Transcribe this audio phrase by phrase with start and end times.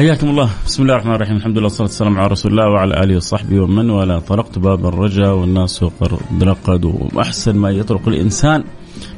[0.00, 0.50] حياكم الله.
[0.66, 1.36] بسم الله الرحمن الرحيم.
[1.36, 5.34] الحمد لله والصلاة والسلام على رسول الله وعلى آله وصحبه ومن ولا طرقت باب الرجاء
[5.36, 5.84] والناس
[6.64, 8.64] قد وأحسن ما يطرق الإنسان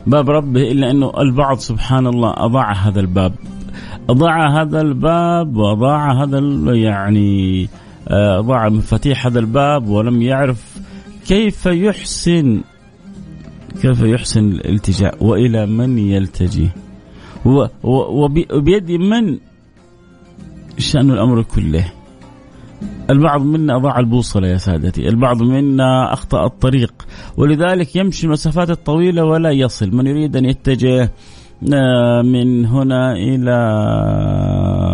[0.06, 3.34] باب ربه إلا أنه البعض سبحان الله أضاع هذا الباب.
[4.10, 6.38] أضاع هذا الباب وأضاع هذا
[6.74, 7.68] يعني
[8.08, 10.78] آه، أضاع مفاتيح هذا الباب ولم يعرف
[11.26, 12.60] كيف يحسن
[13.82, 15.24] كيف يحسن الالتجاء.
[15.24, 16.68] وإلى من يلتجي؟
[17.84, 19.38] وبيد من
[20.78, 21.92] شأن الأمر كله.
[23.10, 25.08] البعض منا أضاع البوصلة يا سادتي.
[25.08, 26.92] البعض منا أخطأ الطريق.
[27.36, 29.96] ولذلك يمشي المسافات الطويلة ولا يصل.
[29.96, 31.12] من يريد أن يتجه
[31.74, 33.56] آه، من هنا إلى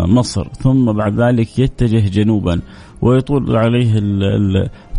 [0.09, 2.61] مصر ثم بعد ذلك يتجه جنوبا
[3.03, 4.01] ويطول عليه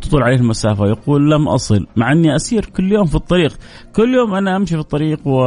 [0.02, 0.88] تطول عليه المسافة.
[0.88, 3.58] يقول لم أصل مع أني أسير كل يوم في الطريق.
[3.96, 5.40] كل يوم أنا أمشي في الطريق و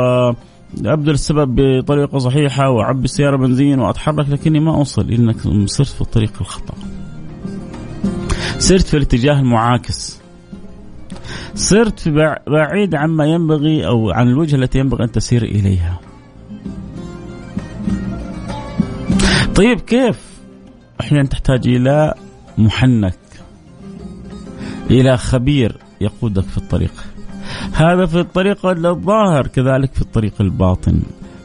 [0.78, 6.32] ابذل السبب بطريقة صحيحة واعبي السيارة بنزين وأتحرك لكني ما أوصل إنك صرت في الطريق
[6.40, 6.74] الخطأ.
[8.58, 10.20] صرت في الاتجاه المعاكس.
[11.54, 16.00] صرت في بعيد عما ينبغي أو عن الوجهة التي ينبغي أن تسير إليها.
[19.54, 20.20] طيب كيف؟
[21.00, 22.14] أحيانا تحتاج إلى
[22.58, 23.18] محنك
[24.90, 26.92] إلى خبير يقودك في الطريق.
[27.74, 31.00] هذا في الطريق الظاهر كذلك في الطريق الباطن.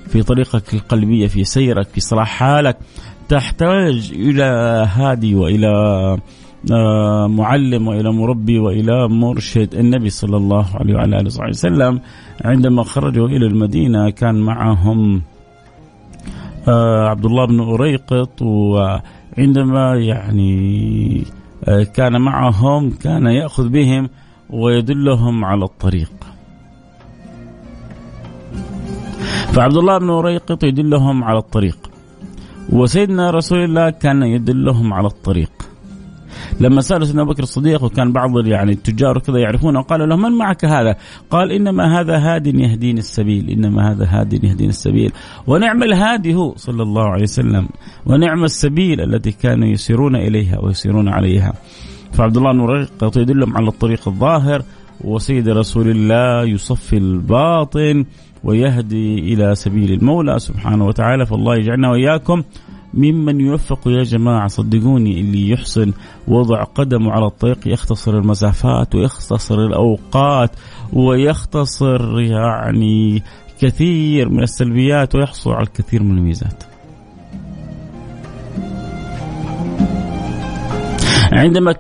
[0.08, 2.78] في طريقك القلبية في سيرك في صلاح حالك
[3.30, 4.44] تحتاج إلى
[4.94, 5.68] هادي وإلى
[6.72, 9.76] آه، معلم وإلى مربي وإلى مرشد.
[9.76, 12.00] النبي صلى الله عليه وعلى آله وصحبه وسلم
[12.46, 15.22] عندما خرجوا إلى المدينة كان معهم
[16.68, 18.42] آه، عبد الله بن أريقط.
[18.42, 21.24] وعندما يعني
[21.66, 24.10] آه، كان معهم كان يأخذ بهم
[24.50, 26.12] ويدلهم على الطريق.
[29.58, 31.78] فعبد الله بن أريقط يدلهم على الطريق
[32.70, 35.52] وسيدنا رسول الله كان يدلهم على الطريق
[36.60, 40.66] لما سألوا سيدنا بكر الصديق وكان بعض يعني التجار وكذا يعرفونه قالوا له من معك
[40.66, 40.96] هذا؟
[41.30, 45.12] قال إنما هذا هاد يهديني السبيل، إنما هذا هاد يهديني السبيل،
[45.48, 47.70] ونعم الهادي هو صلى الله عليه وسلم،
[48.06, 51.54] ونعم السبيل التي كانوا يسيرون إليها ويسيرون عليها.
[52.14, 54.64] فعبد الله بن رقيق يدلهم على الطريق الظاهر
[55.02, 58.06] وسيد رسول الله يصفي الباطن
[58.44, 62.44] ويهدي إلى سبيل المولى سبحانه وتعالى فالله يجعلنا وإياكم
[62.94, 65.94] ممن يوفق يا جماعة صدقوني اللي يحسن
[66.28, 70.52] وضع قدمه على الطريق يختصر المسافات ويختصر الأوقات
[70.94, 73.24] ويختصر يعني
[73.60, 76.64] كثير من السلبيات ويحصل على الكثير من الميزات.
[81.32, 81.72] عندما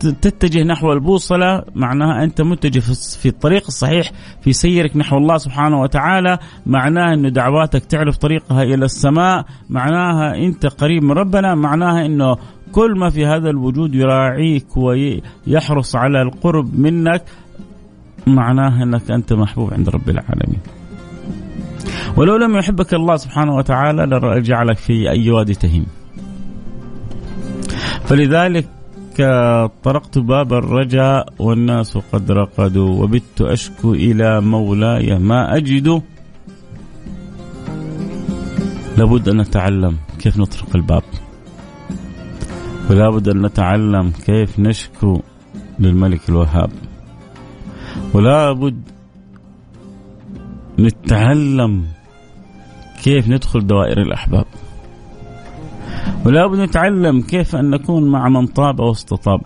[0.00, 2.80] تتجه نحو البوصلة معناها أنت متجه
[3.20, 8.84] في الطريق الصحيح في سيرك نحو الله سبحانه وتعالى معناها إنه دعواتك تعرف طريقها إلى
[8.84, 12.36] السماء معناها أنت قريب من ربنا معناها إنه
[12.72, 17.24] كل ما في هذا الوجود يراعيك ويحرص على القرب منك
[18.26, 20.60] معناها إنك أنت محبوب عند رب العالمين.
[22.16, 25.86] ولو لم يحبك الله سبحانه وتعالى لجعلك في أي وادي تهيم.
[28.04, 28.68] فلذلك
[29.82, 36.02] طرقت باب الرجاء والناس قد رقدوا وبت أشكو إلى مولاي ما أجد.
[38.96, 41.02] لابد أن نتعلم كيف نطرق الباب.
[42.90, 45.20] ولا بد أن نتعلم كيف نشكو
[45.78, 46.70] للملك الوهاب.
[48.14, 48.82] ولا بد
[50.78, 51.86] نتعلم
[53.02, 54.46] كيف ندخل دوائر الأحباب.
[56.26, 59.40] ولا بد نتعلم كيف أن نكون مع من طاب أو استطاب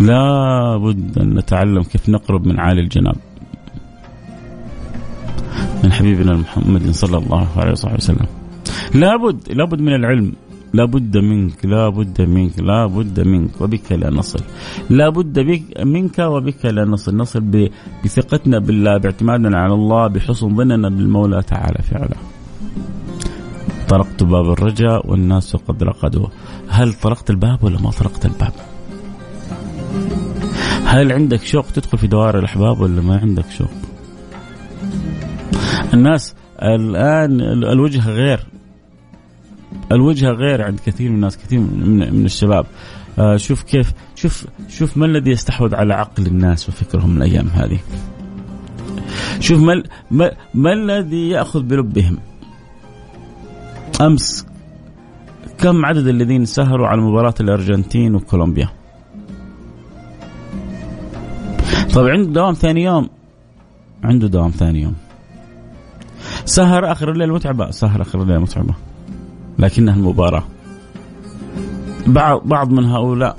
[0.00, 3.16] لا بد أن نتعلم كيف نقرب من عالي الجناب.
[5.84, 8.26] من حبيبنا محمد صلى الله عليه وصحبه وسلم.
[8.94, 10.32] لابد لابد من العلم.
[10.74, 14.40] لا بد منك لا بد منك لا بد منك وبك لا نصل.
[14.90, 17.16] لا بد بك منك وبك لا نصل.
[17.16, 17.68] نصل
[18.04, 22.16] بثقتنا بالله باعتمادنا على الله بحسن ظننا بالمولى تعالى فعلا
[23.88, 26.26] طرقت باب الرجاء والناس قد رقدوا.
[26.68, 28.52] هل طرقت الباب ولا ما طرقت الباب؟
[30.84, 33.70] هل عندك شوق تدخل في دوائر الأحباب ولا ما عندك شوق؟
[35.94, 38.46] الناس الآن الوجهه غير.
[39.92, 42.66] الوجهه غير عند كثير من الناس كثير من, الشباب.
[43.18, 47.78] آه شوف كيف شوف شوف ما الذي يستحوذ على عقل الناس وفكرهم الأيام هذه.
[49.40, 52.18] شوف ما ما, ما الذي يأخذ بلبهم
[54.06, 54.46] أمس
[55.58, 58.68] كم عدد الذين سهروا على مباراة الأرجنتين وكولومبيا؟
[61.94, 63.08] طيب عنده دوام ثاني يوم.
[64.04, 64.94] عنده دوام ثاني يوم.
[66.44, 68.74] سهر آخر الليل متعبة سهر آخر الليل متعبة.
[69.58, 70.42] لكنها المباراة.
[72.06, 73.36] بعض بعض من هؤلاء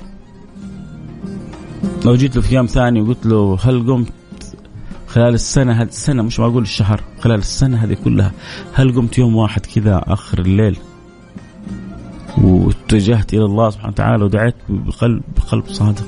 [2.04, 4.12] لو جيت له في يوم ثاني وقلت له هل قمت
[5.16, 8.32] خلال السنة هذه السنة مش ما أقول الشهر خلال السنة هذه كلها.
[8.74, 10.76] هل قمت يوم واحد كذا آخر الليل
[12.38, 16.06] واتجهت إلى الله سبحانه وتعالى ودعيت بقلب بقلب صادق؟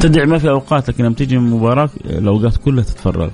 [0.00, 3.30] تدعي ما في أوقات لكن لما تيجي المباراة الأوقات كلها تتفرغ.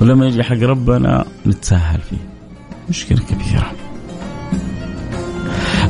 [0.00, 2.28] ولما يجي حق ربنا نتساهل فيه.
[2.88, 3.75] مشكلة كبيرة.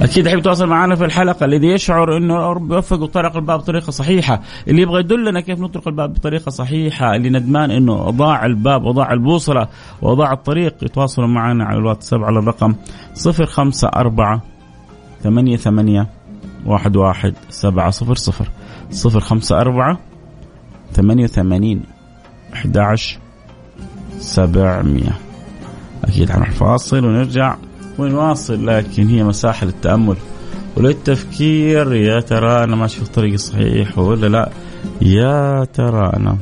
[0.06, 4.40] أكيد حيب يتواصل معنا في الحلقة الذي يشعر إنه رب يوفق وطرق الباب بطريقة صحيحة.
[4.68, 9.68] اللي يبغى يدلنا كيف نطرق الباب بطريقة صحيحة اللي ندمان إنه اضاع الباب واضاع البوصلة
[10.02, 12.74] واضاع الطريق يتواصلوا معنا على الواتساب على الرقم
[13.26, 14.40] 054
[15.22, 16.06] ثمانية ثمانية
[16.66, 18.48] واحد واحد سبعة صفر صفر
[18.90, 19.98] صفر خمسة أربعة
[20.92, 21.82] ثمانية وثمانين
[22.54, 23.18] أحد عشر
[24.18, 25.18] سبعمية.
[26.04, 27.56] أكيد حنروح فاصل ونرجع.
[27.98, 30.16] ونواصل لكن هي مساحة للتأمل.
[30.76, 34.50] وللتفكير يا ترى أنا ماشي في الطريق الصحيح ولا لا؟
[35.02, 36.38] يا ترى أنا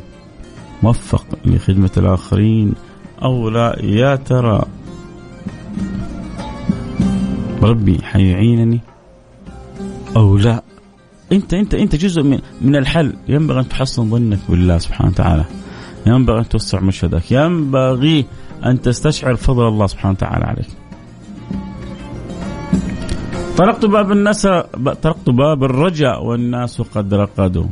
[0.83, 2.75] موفق لخدمة الآخرين
[3.23, 4.63] أو لا؟ يا ترى
[7.63, 8.81] ربي حيعينني
[10.17, 10.63] أو لا؟
[11.33, 13.13] أنت أنت أنت جزء من من الحل.
[13.29, 15.45] ينبغي أن تحسن ظنك بالله سبحانه وتعالى.
[16.07, 17.33] ينبغي أن توسع مشهدك.
[17.33, 18.25] ينبغي
[18.67, 20.69] أن تستشعر فضل الله سبحانه وتعالى عليك.
[23.57, 24.47] طرقت باب الناس
[25.03, 27.67] طرقت باب الرجاء والناس قد رقدوا.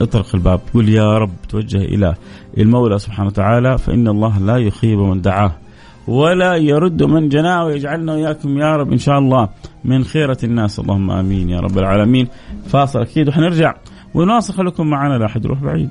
[0.00, 2.14] اطرق الباب قل يا رب توجه إلى
[2.58, 5.52] المولى سبحانه وتعالى فإن الله لا يخيب من دعاه
[6.08, 9.48] ولا يرد من جناه ويجعلنا وإياكم يا رب إن شاء الله
[9.84, 10.78] من خيرة الناس.
[10.80, 12.28] اللهم آمين يا رب العالمين.
[12.66, 13.74] فاصل أكيد وحنرجع.
[14.14, 15.90] ونواصل خليكم معنا لا أحد يروح بعيد.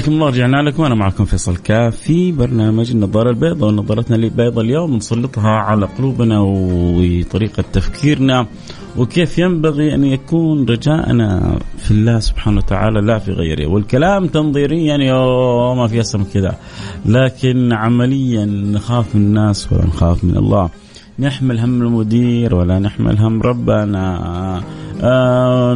[0.00, 3.68] حياكم الله رجعنا لكم أنا معكم فيصل كاف في برنامج النظارة البيضاء.
[3.68, 8.46] ونظارتنا البيضاء اليوم نسلطها على قلوبنا وطريقة تفكيرنا.
[8.96, 13.66] وكيف ينبغي أن يكون رجاءنا في الله سبحانه وتعالى لا في غيره.
[13.66, 16.56] والكلام تنظيريا يا ما في اسم كذا.
[17.06, 20.68] لكن عمليا نخاف من الناس ولا نخاف من الله.
[21.18, 24.62] نحمل هم المدير ولا نحمل هم ربنا.
[25.02, 25.74] آه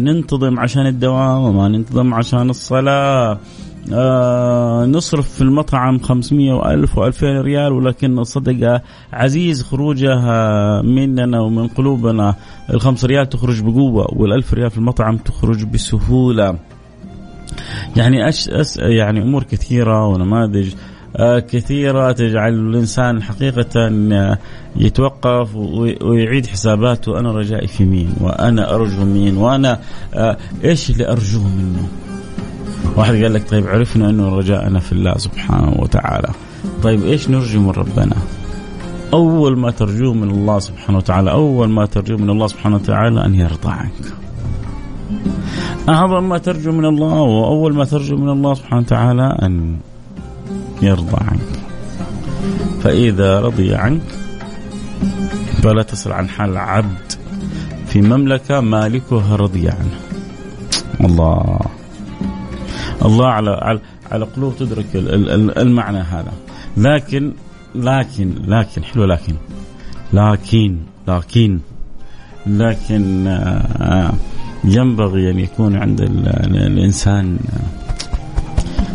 [0.00, 3.38] ننتظم عشان الدوام وما ننتظم عشان الصلاة.
[3.92, 8.82] آه نصرف في المطعم 500 و1000 و2000 ريال ولكن الصدقة
[9.12, 12.34] عزيز خروجها مننا ومن قلوبنا.
[12.70, 16.58] الخمس ريال تخرج بقوة والألف ريال في المطعم تخرج بسهولة.
[17.96, 20.74] يعني أش أس يعني أمور كثيرة ونماذج.
[21.18, 24.38] كثيرة تجعل الإنسان حقيقة آه،
[24.76, 25.56] يتوقف
[26.02, 29.78] ويعيد حساباته أنا رجائي في مين؟ وأنا أرجو مين؟ وأنا
[30.14, 31.88] آه، إيش اللي أرجوه منه؟
[32.96, 36.28] واحد قال لك طيب عرفنا أنه رجاءنا في الله سبحانه وتعالى.
[36.82, 38.16] طيب إيش نرجو من ربنا؟
[39.12, 43.34] أول ما ترجوه من الله سبحانه وتعالى أول ما ترجوه من الله سبحانه وتعالى أن
[43.34, 44.14] يرضى عنك
[45.88, 49.76] أعظم ما ترجو من الله وأول ما ترجو من الله سبحانه وتعالى أن
[50.82, 51.62] يرضى عنك.
[52.82, 54.02] فإذا رضي عنك
[55.62, 57.12] فلا تسأل عن حال عبد
[57.86, 59.96] في مملكة مالكها رضي عنه.
[61.00, 61.60] الله.
[63.04, 63.80] الله على على,
[64.12, 64.86] على قلوب تدرك
[65.56, 66.32] المعنى هذا.
[66.76, 67.32] لكن
[67.74, 69.34] لكن لكن حلو لكن.
[70.12, 70.76] لكن
[71.08, 71.60] لكن.
[72.46, 74.12] لكن آه،
[74.64, 77.38] ينبغي أن يكون عند الإنسان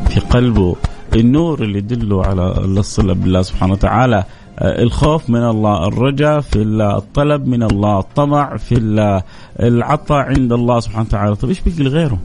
[0.10, 0.75] في قلبه
[1.20, 4.24] النور اللي يدله على الصله بالله سبحانه وتعالى.
[4.60, 9.24] آه، الخوف من الله الرجاء في الله الطلب من الله الطمع في الله
[9.60, 11.36] العطاء عند الله سبحانه وتعالى.
[11.36, 12.20] طيب إيش بقي لغيره؟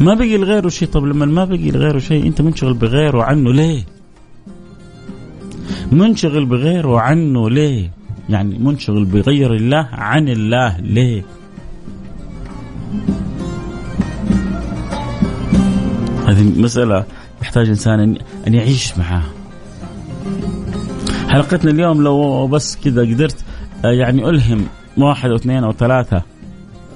[0.00, 0.88] ما بقي لغيره شيء.
[0.88, 3.84] طب لما ما بقي لغيره شيء أنت منشغل بغيره عنه ليه؟
[5.92, 7.90] منشغل بغيره عنه ليه؟
[8.28, 11.24] يعني منشغل بغير الله عن الله ليه؟
[16.26, 17.04] هذه مسألة
[17.42, 19.22] يحتاج إنسان أن يعيش معها
[21.28, 23.44] حلقتنا اليوم لو بس كذا قدرت
[23.84, 24.66] آه، يعني ألهم
[24.98, 26.22] واحد أو اثنين أو ثلاثة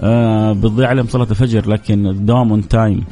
[0.01, 3.05] آه بتضيع عليهم صلاة الفجر لكن الدوام on time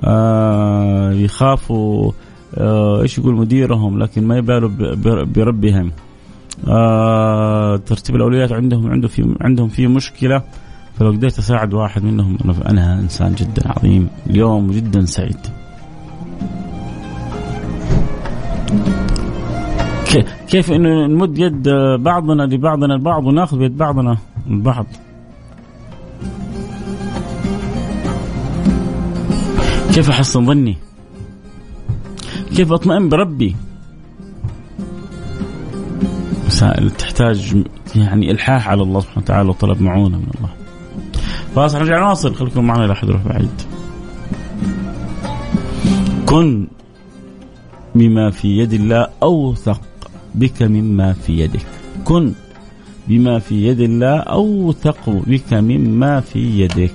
[0.00, 2.12] آه يخافوا
[2.54, 4.70] آه إيش يقول مديرهم لكن ما يبالوا
[5.24, 5.92] بربهم.
[7.86, 10.42] ترتيب الأولويات عندهم عنده في عندهم في مشكلة
[10.98, 15.57] فلو قدرت أساعد واحد منهم أنا إنسان جدا عظيم اليوم جدا سعيد.
[20.48, 24.86] كيف إنه نمد يد بعضنا لبعضنا البعض وناخذ بيد بعضنا البعض.
[29.94, 30.76] كيف احسن ظني؟
[32.56, 33.56] كيف أطمئن بربي؟
[36.46, 37.64] مسائل تحتاج
[37.96, 40.48] يعني إلحاح على الله سبحانه وتعالى وطلب معونة من الله.
[41.54, 43.62] فاصل نرجع نواصل خليكم معنا لا احد يروح بعيد.
[46.26, 46.66] كن
[47.94, 49.80] بما في يد الله أوثق
[50.38, 51.66] بك مما في يدك.
[52.04, 52.32] كن
[53.08, 56.94] بما في يد الله اوثق بك مما في يدك.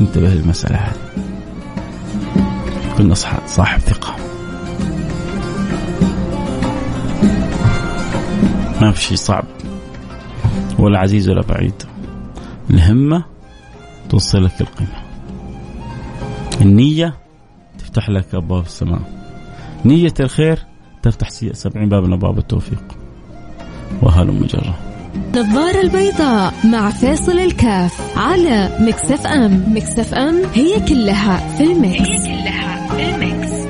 [0.00, 1.24] انتبه للمسألة هذه.
[2.98, 3.14] كن
[3.46, 4.16] صاحب ثقة.
[8.80, 9.44] ما في شيء صعب
[10.78, 11.82] ولا عزيز ولا بعيد
[12.70, 13.24] الهمة
[14.08, 15.02] توصلك القمة
[16.60, 17.14] النية
[17.78, 19.00] تفتح لك أبواب السماء
[19.84, 20.58] نية الخير
[21.02, 22.82] تفتح سبعين باب من أبواب التوفيق.
[24.02, 24.78] وهلم جرا.
[25.36, 29.64] نظارة البيضاء مع فيصل الكاف على Mix FM.
[29.76, 33.68] Mix FM هي كلها في ال Mix هي كلها في ال Mix.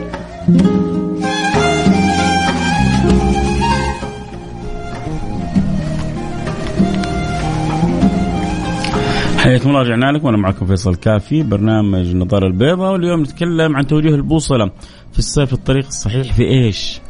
[9.39, 10.27] حياكم الله رجعنا لكم.
[10.27, 12.93] وأنا معكم فيصل كافي برنامج النظاره البيضاء.
[12.93, 14.71] واليوم نتكلم عن توجيه البوصلة
[15.13, 17.01] في السير في الطريق الصحيح في إيش؟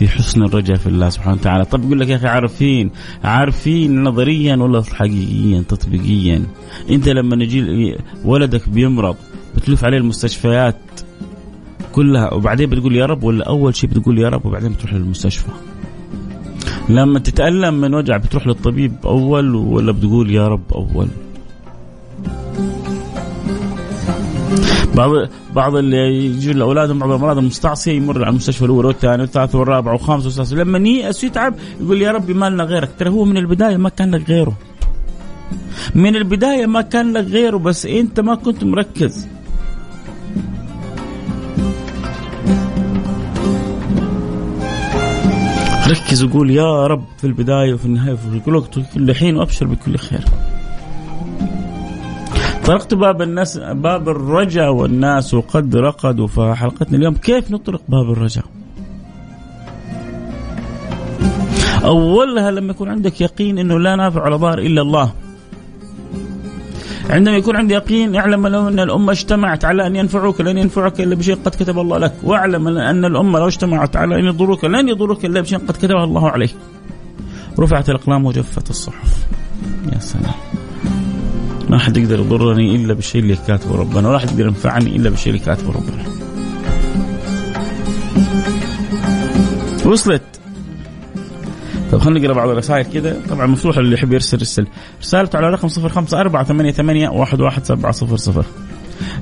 [0.00, 1.64] في حسن الرجاء في الله سبحانه وتعالى.
[1.64, 2.90] طب يقول لك يا أخي عارفين
[3.24, 6.42] عارفين نظريا ولا حقيقيا تطبيقيا.
[6.90, 9.16] أنت لما نجي ولدك بيمرض
[9.56, 10.76] بتلف عليه المستشفيات
[11.92, 15.50] كلها وبعدين بتقول يا رب ولا أول شيء بتقول يا رب وبعدين بتروح للمستشفى.
[16.88, 21.08] لما تتألم من وجع بتروح للطبيب أول ولا بتقول يا رب أول.
[25.00, 29.92] بعض بعض اللي يجي لأولادهم بعض الامراض المستعصيه يمر على المستشفى الأول والثاني والثالث والرابع
[29.92, 30.52] والخامس والسادس.
[30.52, 32.90] لما ييأس يتعب يقول يا ربي ما لنا غيرك.
[32.98, 34.56] ترى هو من البداية ما كان لك غيره.
[35.94, 39.26] من البداية ما كان لك غيره بس أنت ما كنت مركز.
[45.88, 49.66] ركز وقول يا رب في البداية وفي النهاية وفي كل وقت وفي كل حين وأبشر
[49.66, 50.24] بكل خير.
[52.70, 58.44] طرقت باب الناس باب الرجاء والناس قد رقدوا فحلقتنا اليوم كيف نطرق باب الرجاء
[61.84, 65.12] أولها لما يكون عندك يقين أنه لا نافع ولا ضار إلا الله
[67.10, 71.14] عندما يكون عندي يقين اعلم لو أن الأمة اجتمعت على أن ينفعوك لن ينفعك إلا
[71.14, 75.24] بشيء قد كتب الله لك، واعلم أن الأمة لو اجتمعت على أن يضروك لن يضروك
[75.24, 76.54] إلا بشيء قد كتبه الله عليك.
[77.58, 79.26] رفعت الأقلام وجفت الصحف.
[79.92, 80.59] يا سلام.
[81.70, 85.32] ما حد يقدر يضرني إلا بالشيء اللي كاتبه ربنا ولا حد يقدر ينفعني إلا بالشيء
[85.32, 86.04] اللي كاتبه ربنا.
[89.86, 90.22] وصلت.
[91.92, 94.66] طيب خلينا نقرأ بعض الرسائل كذا طبعا مفتوح اللي يحب يرسل يرسل
[95.00, 98.44] رسالته على رقم 0548811700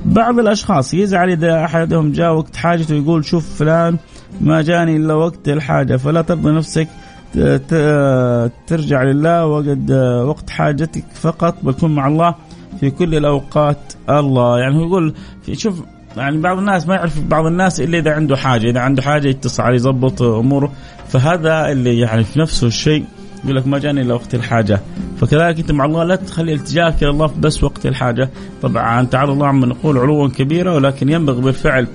[0.05, 3.97] بعض الأشخاص يزعل إذا أحدهم جاء وقت حاجته يقول شوف فلان
[4.41, 6.87] ما جاني إلا وقت الحاجة فلا ترضى نفسك
[8.67, 9.91] ترجع لله وقد
[10.25, 12.35] وقت حاجتك فقط بكون مع الله
[12.79, 13.93] في كل الأوقات.
[14.09, 15.13] الله يعني هو يقول
[15.53, 15.81] شوف
[16.17, 19.63] يعني بعض الناس ما يعرف بعض الناس إلا إذا عنده حاجة إذا عنده حاجة يتصل
[19.63, 20.71] عليه يظبط أموره.
[21.07, 23.05] فهذا اللي يعني في نفسه الشيء
[23.43, 24.79] يقول لك ما جاني إلا وقت الحاجة.
[25.17, 28.29] فكذلك أنت مع الله لا تخلي التجاهك إلى الله بس وقت الحاجة.
[28.61, 31.87] طبعا تعالى الله عما نقول علوا كبيرا ولكن ينبغي بالفعل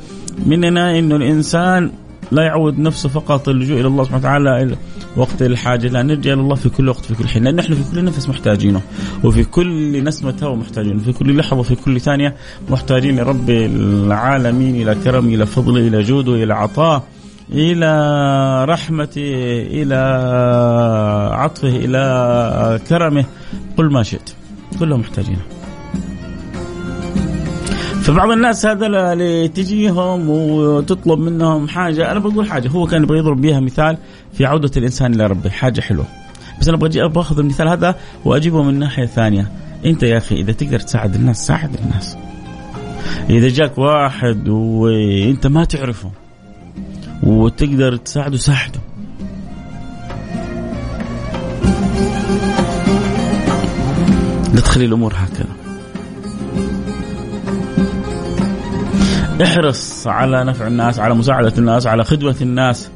[0.47, 1.91] مننا إنه الإنسان
[2.33, 4.77] لا يعود نفسه فقط اللجوء إلى الله سبحانه وتعالى
[5.17, 7.45] وقت الحاجة لا نرجع إلى الله في كل وقت في كل حين.
[7.45, 8.81] لأن نحن في كل نفس محتاجينه.
[9.25, 10.99] وفي كل نسمة هواء محتاجينه.
[10.99, 12.37] في كل لحظة في كل ثانية
[12.71, 17.03] محتاجين لرب العالمين إلى كرمه إلى فضله إلى جوده إلى عطاء
[17.53, 19.33] إلى رحمته
[19.71, 19.95] إلى
[21.33, 23.25] عطفه إلى كرمه.
[23.77, 24.31] قل ما شئت.
[24.79, 25.39] كلهم محتاجين
[28.05, 33.41] فبعض الناس هذا اللي تجيهم وتطلب منهم حاجة أنا بقول حاجة هو كان يبغى يضرب
[33.41, 33.97] بها مثال
[34.33, 36.05] في عودة الإنسان إلى ربه حاجة حلوة.
[36.61, 37.95] بس أنا أبغى أبغى أخذ المثال هذا
[38.25, 39.51] وأجيبه من ناحية ثانية.
[39.85, 42.17] أنت يا أخي إذا تقدر تساعد الناس ساعد الناس.
[43.31, 46.11] إذا جاك واحد وأنت ما تعرفه
[47.23, 48.81] وتقدر تساعده ساعده.
[54.55, 55.54] لا تخلي الأمور هكذا.
[59.43, 62.91] احرص على نفع الناس على مساعدة الناس على خدمة الناس.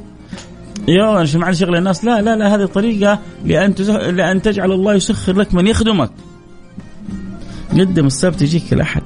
[0.89, 2.05] يا أنا معلش شغل الناس.
[2.05, 3.75] لا لا لا هذه طريقة لأن
[4.11, 6.11] لأن تجعل الله يسخر لك من يخدمك.
[7.73, 9.03] قدم السبت يجيك الأحد.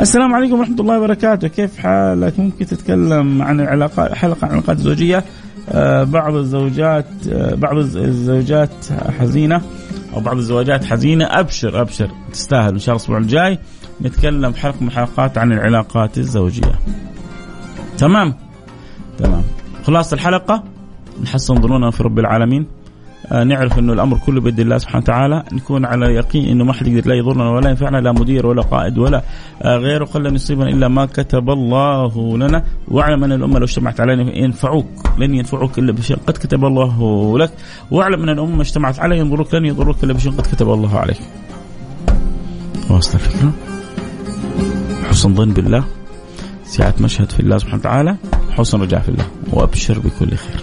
[0.00, 1.48] السلام عليكم ورحمة الله وبركاته.
[1.48, 5.24] كيف حالك؟ ممكن تتكلم عن العلاقات حلقة عن العلاقات الزوجية.
[5.70, 8.74] آه بعض الزوجات آه بعض الزوجات
[9.18, 9.60] حزينة
[10.14, 11.24] أو بعض الزواجات حزينة.
[11.24, 12.10] أبشر أبشر.
[12.32, 13.58] تستاهل إن شاء الله الأسبوع الجاي.
[14.02, 16.72] نتكلم حلقة من الحلقات عن العلاقات الزوجية.
[17.98, 18.34] تمام؟
[19.18, 19.42] تمام.
[19.84, 20.64] خلاص الحلقة
[21.22, 22.66] نحسن ظنونا في رب العالمين.
[23.26, 25.42] آه، نعرف إنه الأمر كله بيد الله سبحانه وتعالى.
[25.52, 28.98] نكون على يقين إنه ما حد يقدر لا يضرنا ولا ينفعنا لا مدير ولا قائد
[28.98, 29.22] ولا
[29.62, 30.04] آه، غيره.
[30.04, 32.64] قل لن يصيبنا إلا ما كتب الله لنا.
[32.88, 34.86] واعلم أن الأمة لو اجتمعت علينا ينفعوك
[35.18, 37.52] لن ينفعوك إلا بشيء قد كتب الله لك.
[37.90, 41.20] واعلم أن الأمة اجتمعت علي ينظروك لن يضروك إلا بشيء قد كتب الله عليك.
[42.90, 43.75] واصل الفكرة؟
[45.10, 45.84] حسن ظن بالله
[46.66, 48.16] سعة مشهد في الله سبحانه وتعالى
[48.50, 50.60] حسن رجاء في الله وأبشر بكل خير.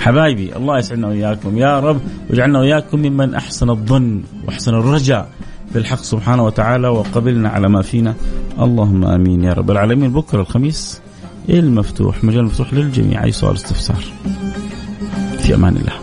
[0.00, 1.58] حبايبي الله يسعدنا وإياكم.
[1.58, 5.30] يا رب واجعلنا وإياكم ممن أحسن الظن وأحسن الرجاء
[5.74, 8.14] بالحق سبحانه وتعالى وقبلنا على ما فينا.
[8.60, 10.12] اللهم آمين يا رب العالمين.
[10.12, 11.00] بكرة الخميس
[11.48, 14.04] المفتوح مجال مفتوح للجميع أي سؤال استفسار.
[15.38, 15.96] في أمان الله.